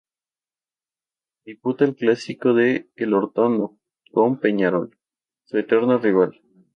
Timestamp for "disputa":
1.45-1.85